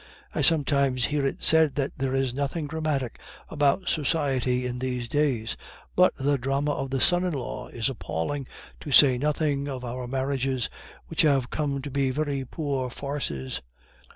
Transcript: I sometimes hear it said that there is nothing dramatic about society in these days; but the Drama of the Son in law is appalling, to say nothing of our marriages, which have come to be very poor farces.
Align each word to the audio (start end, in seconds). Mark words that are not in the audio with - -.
I 0.33 0.41
sometimes 0.41 1.05
hear 1.05 1.27
it 1.27 1.43
said 1.43 1.75
that 1.75 1.95
there 1.99 2.15
is 2.15 2.33
nothing 2.33 2.65
dramatic 2.65 3.19
about 3.49 3.87
society 3.87 4.65
in 4.65 4.79
these 4.79 5.07
days; 5.07 5.55
but 5.95 6.15
the 6.15 6.39
Drama 6.39 6.71
of 6.71 6.89
the 6.89 6.99
Son 6.99 7.23
in 7.23 7.33
law 7.35 7.67
is 7.67 7.87
appalling, 7.87 8.47
to 8.79 8.89
say 8.89 9.19
nothing 9.19 9.67
of 9.69 9.85
our 9.85 10.07
marriages, 10.07 10.71
which 11.05 11.21
have 11.21 11.51
come 11.51 11.83
to 11.83 11.91
be 11.91 12.09
very 12.09 12.43
poor 12.43 12.89
farces. 12.89 13.61